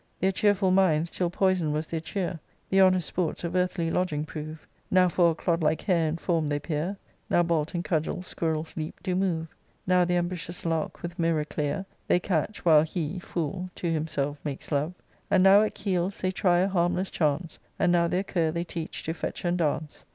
Their 0.19 0.31
cheerful 0.31 0.71
minds, 0.71 1.11
till 1.11 1.29
poisoned 1.29 1.73
was 1.73 1.85
their 1.85 1.99
cheer, 1.99 2.39
The 2.71 2.79
honest 2.81 3.07
sports 3.07 3.43
of 3.43 3.53
earthly 3.55 3.91
lodging 3.91 4.25
prove: 4.25 4.65
Now 4.89 5.07
for 5.07 5.29
a 5.29 5.35
clod 5.35 5.61
like 5.61 5.81
hare 5.81 6.09
in 6.09 6.17
form 6.17 6.49
they 6.49 6.57
peer; 6.57 6.97
Now 7.29 7.43
bolt 7.43 7.75
and 7.75 7.83
cudgel 7.85 8.23
squirrel's 8.23 8.75
leap 8.75 8.99
do 9.03 9.13
move; 9.15 9.55
Now 9.85 10.03
the 10.03 10.15
ambitious 10.15 10.65
lark 10.65 11.03
with 11.03 11.19
mirror 11.19 11.45
clear 11.45 11.85
They 12.07 12.19
catch, 12.19 12.65
while 12.65 12.81
he 12.81 13.19
(fool!) 13.19 13.69
to 13.75 13.93
himself 13.93 14.39
makes 14.43 14.71
love; 14.71 14.95
And 15.29 15.43
now 15.43 15.61
at 15.61 15.75
keels* 15.75 16.17
they 16.19 16.31
try 16.31 16.61
a 16.61 16.67
harmless 16.67 17.11
chance, 17.11 17.59
And 17.77 17.91
now 17.91 18.07
their 18.07 18.23
cur 18.23 18.49
they 18.49 18.63
teach 18.63 19.03
to 19.03 19.13
fetch 19.13 19.45
and 19.45 19.59
dance. 19.59 20.05